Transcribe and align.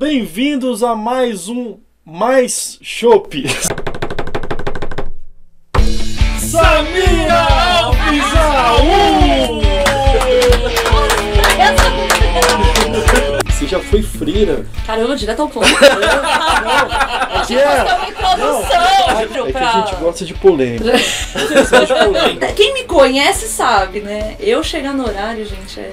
Bem-vindos 0.00 0.82
a 0.82 0.96
mais 0.96 1.46
um 1.50 1.76
Mais 2.02 2.78
Chopp. 2.80 3.44
Samira 6.38 7.46
Alves 7.82 8.24
Aú! 8.34 9.60
Você 13.44 13.66
já 13.66 13.78
foi 13.78 14.02
freira. 14.02 14.64
Caramba, 14.86 15.14
direto 15.14 15.42
ao 15.42 15.48
ponto. 15.50 15.68
Aqui 17.34 17.58
é, 17.58 17.60
É 17.60 17.94
uma 17.94 18.08
introdução. 18.08 18.99
É 19.22 19.52
pra- 19.52 19.68
a 19.70 19.86
gente 19.86 19.94
gosta 19.96 20.24
de 20.24 20.34
polêmica. 20.34 20.84
Você 20.98 21.54
gosta 21.78 21.86
de 21.86 22.04
polêmica. 22.04 22.52
Quem 22.52 22.74
me 22.74 22.84
conhece 22.84 23.46
sabe, 23.48 24.00
né? 24.00 24.36
Eu 24.40 24.62
chegar 24.62 24.92
no 24.94 25.04
horário, 25.06 25.44
gente, 25.44 25.80
é. 25.80 25.90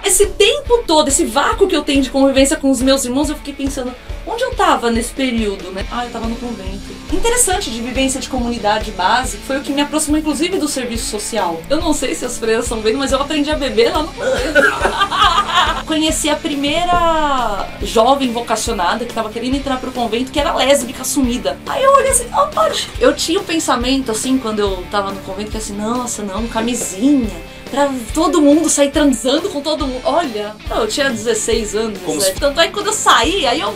esse 0.06 0.26
tempo 0.26 0.82
todo, 0.86 1.08
esse 1.08 1.24
vácuo 1.24 1.66
que 1.68 1.76
eu 1.76 1.82
tenho 1.82 2.02
de 2.02 2.10
convivência 2.10 2.56
com 2.56 2.70
os 2.70 2.80
meus 2.82 3.04
irmãos, 3.04 3.28
eu 3.28 3.36
fiquei 3.36 3.54
pensando, 3.54 3.92
onde 4.26 4.42
eu 4.42 4.54
tava 4.54 4.90
nesse 4.90 5.12
período, 5.12 5.70
né? 5.72 5.84
Ah, 5.90 6.04
eu 6.04 6.10
tava 6.10 6.26
no 6.26 6.36
convento. 6.36 6.99
Interessante 7.12 7.70
de 7.70 7.80
vivência 7.82 8.20
de 8.20 8.28
comunidade 8.28 8.90
básica, 8.92 9.42
foi 9.46 9.58
o 9.58 9.62
que 9.62 9.72
me 9.72 9.82
aproximou, 9.82 10.18
inclusive, 10.20 10.58
do 10.58 10.68
serviço 10.68 11.10
social. 11.10 11.60
Eu 11.68 11.78
não 11.80 11.92
sei 11.92 12.14
se 12.14 12.24
as 12.24 12.38
freiras 12.38 12.64
estão 12.64 12.80
vendo, 12.80 12.98
mas 12.98 13.10
eu 13.12 13.20
aprendi 13.20 13.50
a 13.50 13.56
beber 13.56 13.92
lá 13.92 14.02
no. 14.04 14.12
Conheci 15.86 16.28
a 16.30 16.36
primeira 16.36 17.66
jovem 17.82 18.32
vocacionada 18.32 19.04
que 19.04 19.12
tava 19.12 19.28
querendo 19.30 19.56
entrar 19.56 19.78
pro 19.78 19.90
convento, 19.90 20.30
que 20.30 20.38
era 20.38 20.54
lésbica 20.54 21.02
assumida. 21.02 21.58
Aí 21.66 21.82
eu 21.82 21.92
olhei 21.94 22.10
assim, 22.10 22.26
ó, 22.32 22.46
pode. 22.46 22.88
Eu 23.00 23.14
tinha 23.14 23.40
um 23.40 23.44
pensamento, 23.44 24.10
assim, 24.12 24.38
quando 24.38 24.60
eu 24.60 24.84
tava 24.90 25.10
no 25.10 25.20
convento, 25.22 25.50
que 25.50 25.56
assim, 25.56 25.74
nossa, 25.76 26.22
não, 26.22 26.46
camisinha. 26.46 27.30
Pra 27.70 27.88
todo 28.14 28.40
mundo 28.40 28.68
sair 28.68 28.90
transando 28.90 29.48
com 29.48 29.60
todo 29.60 29.86
mundo. 29.86 30.00
Olha, 30.04 30.54
eu 30.70 30.88
tinha 30.88 31.08
16 31.08 31.74
anos, 31.76 31.98
Como 32.04 32.18
né? 32.18 32.24
se- 32.24 32.34
Tanto 32.34 32.60
é 32.60 32.66
que 32.66 32.72
quando 32.72 32.88
eu 32.88 32.92
saí, 32.92 33.46
aí 33.46 33.60
eu. 33.60 33.74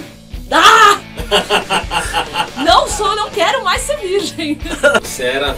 Ah! 0.51 1.01
não 2.65 2.87
sou, 2.89 3.15
não 3.17 3.31
quero 3.31 3.65
mais 3.65 3.83
ser 3.83 3.97
virgem. 3.97 4.59
Você 5.03 5.23
era 5.23 5.57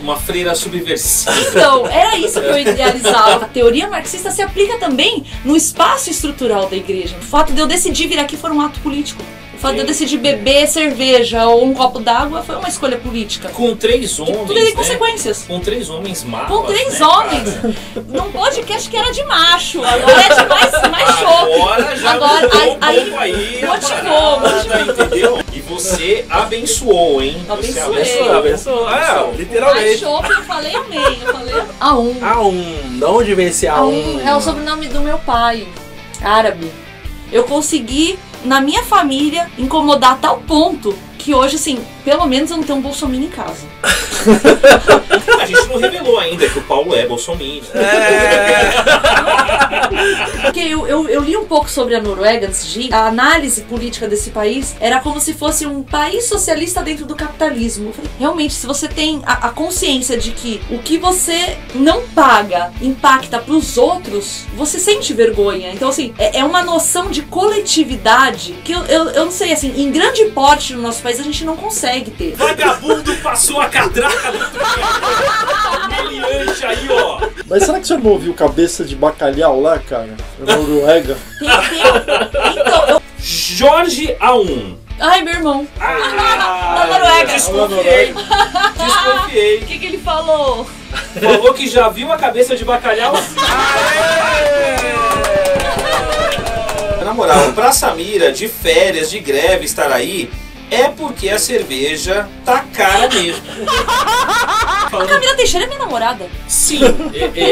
uma 0.00 0.16
freira 0.16 0.54
subversiva. 0.54 1.34
Então, 1.50 1.86
era 1.86 2.16
isso 2.16 2.40
que 2.40 2.46
eu 2.46 2.58
idealizava. 2.60 3.44
A 3.44 3.48
teoria 3.48 3.88
marxista 3.88 4.30
se 4.30 4.42
aplica 4.42 4.78
também 4.78 5.24
no 5.44 5.56
espaço 5.56 6.10
estrutural 6.10 6.68
da 6.68 6.76
igreja. 6.76 7.16
O 7.18 7.22
fato 7.22 7.52
de 7.52 7.60
eu 7.60 7.66
decidir 7.66 8.08
vir 8.08 8.18
aqui 8.18 8.36
foi 8.36 8.50
um 8.50 8.60
ato 8.60 8.80
político. 8.80 9.22
O 9.60 9.62
fato 9.62 9.74
de 9.74 9.80
eu 9.80 9.86
decidir 9.86 10.16
beber 10.16 10.66
cerveja 10.66 11.44
ou 11.46 11.66
um 11.66 11.74
copo 11.74 12.00
d'água 12.00 12.42
foi 12.42 12.56
uma 12.56 12.66
escolha 12.66 12.96
política. 12.96 13.50
Com 13.50 13.76
três 13.76 14.18
homens. 14.18 14.38
Tudo 14.38 14.54
tem 14.54 14.64
né? 14.64 14.72
consequências. 14.72 15.44
Com 15.46 15.60
três 15.60 15.90
homens 15.90 16.24
mapas. 16.24 16.48
Com 16.56 16.62
três 16.62 16.98
né, 16.98 17.06
homens. 17.06 17.54
cara? 17.56 17.74
Num 18.08 18.32
podcast 18.32 18.88
que 18.88 18.96
era 18.96 19.12
de 19.12 19.22
macho. 19.24 19.84
Agora 19.84 20.18
é 20.18 20.28
de 20.30 20.48
mais, 20.48 20.90
mais 20.90 21.18
chope. 21.18 21.52
Agora 21.60 21.96
já 21.96 22.10
Agora, 22.10 22.40
mudou 22.48 22.78
aí- 22.80 23.62
um 23.62 23.66
motivou, 23.66 24.94
entendeu? 24.94 25.38
E 25.52 25.60
você 25.60 26.24
abençoou, 26.30 27.22
hein? 27.22 27.44
Você 27.46 27.78
Abençoei. 27.80 28.30
Abençoou. 28.30 28.88
É, 28.88 29.14
Mais 29.14 29.36
literalmente. 29.36 29.98
chope, 29.98 30.30
eu 30.30 30.42
falei 30.44 30.74
amém. 30.74 31.18
Eu 31.22 31.34
falei 31.34 31.54
a 31.78 31.98
um. 31.98 32.16
A 32.24 32.40
um. 32.40 32.98
De 32.98 33.04
onde 33.04 33.34
vem 33.34 33.48
esse 33.48 33.68
A 33.68 33.74
A 33.74 33.84
um? 33.84 34.16
um 34.16 34.26
é 34.26 34.34
o 34.34 34.40
sobrenome 34.40 34.88
do 34.88 35.02
meu 35.02 35.18
pai, 35.18 35.68
árabe. 36.22 36.72
Eu 37.30 37.44
consegui, 37.44 38.18
na 38.44 38.60
minha 38.60 38.82
família, 38.84 39.50
incomodar 39.58 40.12
a 40.12 40.16
tal 40.16 40.38
ponto 40.40 40.94
que 41.18 41.34
hoje, 41.34 41.56
assim, 41.56 41.84
pelo 42.04 42.26
menos 42.26 42.50
eu 42.50 42.56
não 42.56 42.64
tenho 42.64 42.78
um 42.78 42.82
bolsominion 42.82 43.26
em 43.26 43.30
casa. 43.30 43.66
A 45.40 45.46
gente 45.46 45.66
não 45.68 45.78
revelou 45.78 46.18
ainda 46.18 46.48
que 46.48 46.58
o 46.58 46.62
Paulo 46.62 46.94
é 46.94 47.06
bolsominion. 47.06 47.62
É. 47.74 48.70
Porque 50.42 50.60
eu, 50.60 50.86
eu, 50.86 51.08
eu 51.08 51.22
li 51.22 51.36
um 51.36 51.44
pouco 51.44 51.68
sobre 51.68 51.94
a 51.94 52.00
Noruega 52.00 52.46
antes 52.46 52.66
de 52.66 52.82
ir. 52.82 52.94
A 52.94 53.06
análise 53.06 53.62
política 53.62 54.08
desse 54.08 54.30
país 54.30 54.76
era 54.80 55.00
como 55.00 55.20
se 55.20 55.34
fosse 55.34 55.66
um 55.66 55.82
país 55.82 56.26
socialista 56.26 56.82
dentro 56.82 57.06
do 57.06 57.14
capitalismo. 57.14 57.92
Falei, 57.92 58.10
realmente, 58.18 58.54
se 58.54 58.66
você 58.66 58.88
tem 58.88 59.22
a, 59.24 59.48
a 59.48 59.50
consciência 59.50 60.16
de 60.16 60.32
que 60.32 60.60
o 60.70 60.78
que 60.78 60.98
você 60.98 61.56
não 61.74 62.02
paga 62.08 62.72
impacta 62.80 63.38
pros 63.38 63.76
outros, 63.76 64.44
você 64.54 64.78
sente 64.78 65.12
vergonha. 65.12 65.72
Então, 65.72 65.88
assim, 65.88 66.14
é, 66.18 66.38
é 66.38 66.44
uma 66.44 66.62
noção 66.62 67.10
de 67.10 67.22
coletividade 67.22 68.52
que 68.64 68.72
eu, 68.72 68.84
eu, 68.84 69.04
eu 69.10 69.24
não 69.24 69.32
sei, 69.32 69.52
assim, 69.52 69.72
em 69.76 69.90
grande 69.90 70.26
porte 70.26 70.74
no 70.74 70.82
nosso 70.82 71.02
país 71.02 71.20
a 71.20 71.22
gente 71.22 71.44
não 71.44 71.56
consegue 71.56 72.10
ter. 72.10 72.34
Vagabundo 72.34 73.14
passou 73.16 73.60
a 73.60 73.68
catraca 73.68 74.32
do 74.32 74.38
Meliante 76.10 76.64
aí, 76.64 76.88
ó. 76.90 77.29
Mas 77.50 77.64
será 77.64 77.80
que 77.80 77.86
você 77.86 77.96
não 77.96 78.10
ouviu 78.12 78.32
cabeça 78.32 78.84
de 78.84 78.94
bacalhau 78.94 79.60
lá, 79.60 79.76
cara? 79.78 80.14
Na 80.38 80.56
Noruega? 80.56 81.16
Então, 81.42 82.88
eu, 82.88 83.02
Jorge 83.18 84.16
A1. 84.20 84.76
ai, 85.00 85.22
meu 85.22 85.34
irmão, 85.34 85.66
Ah, 85.80 86.74
Da 86.78 86.86
Noruega. 86.98 87.32
Desconfiei. 87.32 88.14
Desconfiei. 88.78 89.58
o 89.58 89.66
que, 89.66 89.78
que 89.80 89.86
ele 89.86 89.98
falou? 89.98 90.64
Falou 91.20 91.52
que 91.54 91.68
já 91.68 91.88
viu 91.88 92.12
a 92.12 92.16
cabeça 92.16 92.56
de 92.56 92.64
bacalhau? 92.64 93.14
Na 97.04 97.12
moral, 97.14 97.52
pra 97.52 97.72
Samira, 97.72 98.30
de 98.30 98.46
férias, 98.46 99.10
de 99.10 99.18
greve, 99.18 99.64
estar 99.64 99.90
aí, 99.90 100.30
é 100.70 100.84
porque 100.88 101.28
a 101.28 101.38
cerveja 101.38 102.28
tá 102.44 102.64
cara 102.72 103.08
mesmo. 103.08 103.42
Falando, 104.90 105.08
Camila 105.08 105.34
Teixeira 105.36 105.66
é 105.66 105.68
minha 105.68 105.78
namorada. 105.80 106.26
sim, 106.48 106.80
é, 106.84 107.40
é, 107.40 107.50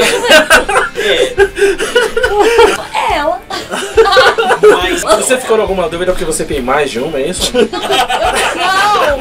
é, 0.99 1.35
É 3.13 3.17
ela. 3.19 3.41
mas 4.83 5.03
Você 5.03 5.39
ficou 5.39 5.57
em 5.57 5.61
alguma 5.61 5.89
dúvida 5.89 6.13
porque 6.13 6.25
você 6.25 6.45
tem 6.45 6.61
mais 6.61 6.91
de 6.91 6.99
uma, 6.99 7.19
é 7.19 7.29
isso? 7.29 7.53
Não, 7.55 7.69
não. 9.17 9.19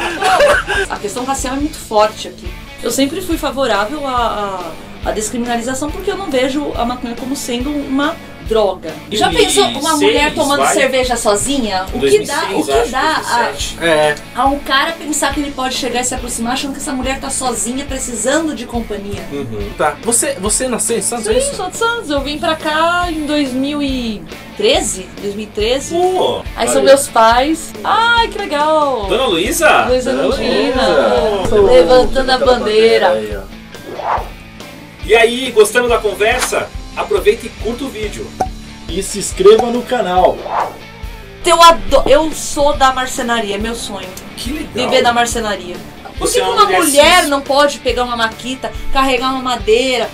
A 0.89 0.97
questão 0.97 1.23
racial 1.25 1.55
é 1.55 1.59
muito 1.59 1.77
forte 1.77 2.27
aqui. 2.27 2.47
Eu 2.81 2.91
sempre 2.91 3.21
fui 3.21 3.37
favorável 3.37 4.05
à, 4.07 4.71
à, 5.05 5.09
à 5.09 5.11
descriminalização 5.11 5.89
porque 5.91 6.09
eu 6.11 6.17
não 6.17 6.29
vejo 6.29 6.71
a 6.75 6.85
maconha 6.85 7.15
como 7.15 7.35
sendo 7.35 7.69
uma 7.69 8.15
droga. 8.47 8.93
Já 9.11 9.29
pensou 9.29 9.63
uma 9.65 9.71
2006, 9.73 9.99
mulher 10.01 10.33
tomando 10.33 10.63
vai? 10.63 10.73
cerveja 10.73 11.15
sozinha? 11.15 11.85
O 11.93 11.99
que 11.99 12.19
dá, 12.25 12.43
o 12.51 12.63
2006, 12.63 12.83
que 12.85 12.89
dá 12.91 12.99
a, 12.99 13.43
2007. 13.51 13.77
É. 13.81 14.15
a 14.35 14.45
um 14.45 14.59
cara 14.59 14.93
pensar 14.93 15.33
que 15.33 15.39
ele 15.39 15.51
pode 15.51 15.75
chegar 15.75 16.01
e 16.01 16.03
se 16.03 16.15
aproximar 16.15 16.53
achando 16.53 16.71
que 16.73 16.79
essa 16.79 16.93
mulher 16.93 17.19
tá 17.19 17.29
sozinha, 17.29 17.85
precisando 17.85 18.55
de 18.55 18.65
companhia? 18.65 19.21
Uhum. 19.31 19.69
Tá. 19.77 19.95
Você, 20.03 20.33
você 20.39 20.67
nasceu 20.67 20.97
em 20.97 21.01
Santos, 21.01 21.27
é 21.27 21.33
Sim, 21.33 21.39
isso? 21.39 21.55
sou 21.55 21.69
de 21.69 21.77
Santos. 21.77 22.09
Eu 22.09 22.21
vim 22.21 22.37
pra 22.37 22.55
cá 22.55 23.07
em 23.11 23.25
2013, 23.25 25.07
2013. 25.21 25.95
Pô, 25.95 26.41
Aí 26.55 26.67
são 26.67 26.79
Aí. 26.79 26.85
meus 26.85 27.07
pais. 27.07 27.73
Ai, 27.83 28.27
que 28.29 28.37
legal! 28.37 29.07
Dona 29.07 29.25
Luísa? 29.25 29.85
Luísa 29.87 30.11
Luísa. 30.13 31.51
levantando 31.71 32.31
a 32.31 32.37
bandeira. 32.37 33.09
Aí, 33.11 33.35
ó. 33.35 33.57
E 35.05 35.15
aí, 35.15 35.51
gostando 35.51 35.87
da 35.87 35.97
conversa? 35.97 36.69
Aproveita 36.97 37.45
e 37.45 37.49
curta 37.49 37.83
o 37.85 37.89
vídeo. 37.89 38.27
E 38.89 39.01
se 39.03 39.19
inscreva 39.19 39.67
no 39.67 39.83
canal. 39.83 40.37
Eu, 41.45 41.61
ado- 41.61 42.03
eu 42.09 42.31
sou 42.33 42.75
da 42.75 42.91
marcenaria, 42.91 43.55
é 43.55 43.57
meu 43.57 43.75
sonho. 43.75 44.07
Que 44.35 44.51
legal. 44.51 44.71
Viver 44.73 45.01
da 45.03 45.13
marcenaria. 45.13 45.75
Por 46.17 46.29
que, 46.31 46.39
é 46.39 46.43
uma 46.43 46.63
mulher 46.65 46.81
mulher 46.81 47.27
não 47.27 47.41
pode 47.41 47.77
pegar 47.79 48.03
uma 48.03 48.17
maquita, 48.17 48.71
carregar 48.91 49.29
uma 49.31 49.41
madeira, 49.41 50.09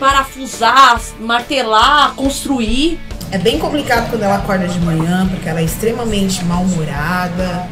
parafusar, 0.00 1.00
martelar, 1.20 2.14
construir? 2.14 2.98
É 3.30 3.38
bem 3.38 3.58
complicado 3.58 4.08
quando 4.08 4.22
ela 4.22 4.36
acorda 4.36 4.66
de 4.66 4.78
manhã, 4.80 5.28
porque 5.28 5.48
ela 5.48 5.60
é 5.60 5.64
extremamente 5.64 6.42
mal-humorada. 6.44 7.68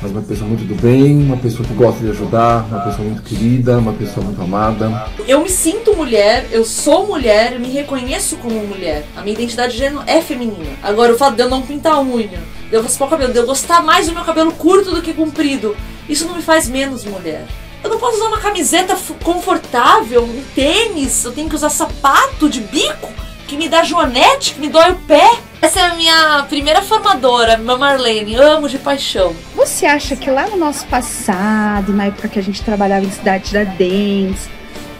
Mas 0.00 0.12
uma 0.12 0.22
pessoa 0.22 0.48
muito 0.48 0.64
do 0.64 0.74
bem, 0.80 1.16
uma 1.22 1.36
pessoa 1.36 1.66
que 1.66 1.74
gosta 1.74 2.00
de 2.04 2.10
ajudar, 2.10 2.64
uma 2.68 2.80
pessoa 2.80 3.04
muito 3.06 3.22
querida, 3.22 3.78
uma 3.78 3.92
pessoa 3.92 4.24
muito 4.24 4.40
amada. 4.40 5.06
Eu 5.26 5.42
me 5.42 5.48
sinto 5.48 5.96
mulher, 5.96 6.46
eu 6.52 6.64
sou 6.64 7.06
mulher, 7.06 7.54
eu 7.54 7.60
me 7.60 7.68
reconheço 7.68 8.36
como 8.36 8.54
mulher. 8.66 9.04
A 9.16 9.22
minha 9.22 9.34
identidade 9.34 9.72
de 9.72 9.78
gênero 9.78 10.02
é 10.06 10.20
feminina. 10.20 10.76
Agora, 10.82 11.12
o 11.12 11.18
fato 11.18 11.34
de 11.34 11.42
eu 11.42 11.50
não 11.50 11.62
pintar 11.62 11.94
a 11.94 12.00
unha, 12.00 12.40
de 12.68 12.74
eu 12.74 12.82
raspar 12.82 13.06
o 13.06 13.08
cabelo, 13.08 13.32
de 13.32 13.38
eu 13.38 13.46
gostar 13.46 13.82
mais 13.82 14.06
do 14.06 14.14
meu 14.14 14.24
cabelo 14.24 14.52
curto 14.52 14.92
do 14.92 15.02
que 15.02 15.12
comprido, 15.12 15.76
isso 16.08 16.26
não 16.26 16.36
me 16.36 16.42
faz 16.42 16.68
menos 16.68 17.04
mulher. 17.04 17.44
Eu 17.82 17.90
não 17.90 17.98
posso 17.98 18.16
usar 18.16 18.26
uma 18.26 18.38
camiseta 18.38 18.96
confortável, 19.22 20.22
um 20.22 20.42
tênis, 20.54 21.24
eu 21.24 21.32
tenho 21.32 21.48
que 21.48 21.54
usar 21.54 21.70
sapato 21.70 22.48
de 22.48 22.60
bico 22.60 23.08
que 23.48 23.56
me 23.56 23.68
dá 23.68 23.82
joanete, 23.82 24.54
que 24.54 24.60
me 24.60 24.68
dói 24.68 24.92
o 24.92 24.96
pé. 24.96 25.38
Essa 25.60 25.77
minha 25.98 26.46
primeira 26.48 26.80
formadora, 26.80 27.58
minha 27.58 27.76
Marlene, 27.76 28.36
amo 28.36 28.68
de 28.68 28.78
paixão. 28.78 29.34
Você 29.56 29.84
acha 29.84 30.14
que 30.14 30.30
lá 30.30 30.46
no 30.46 30.56
nosso 30.56 30.86
passado, 30.86 31.92
na 31.92 32.06
época 32.06 32.28
que 32.28 32.38
a 32.38 32.42
gente 32.42 32.62
trabalhava 32.62 33.04
em 33.04 33.10
Cidade 33.10 33.52
da 33.52 33.64
Dance, 33.64 34.48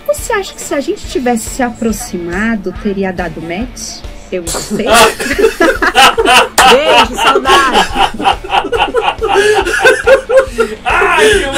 você 0.07 0.33
acha 0.33 0.53
que 0.53 0.61
se 0.61 0.75
a 0.75 0.81
gente 0.81 1.07
tivesse 1.07 1.49
se 1.51 1.63
aproximado, 1.63 2.75
teria 2.83 3.13
dado 3.13 3.41
match? 3.41 4.01
Eu 4.33 4.45
sei. 4.49 4.87
Beijo, 6.69 7.15
saudade. 7.15 7.89
Ai, 10.85 11.29
que 11.29 11.58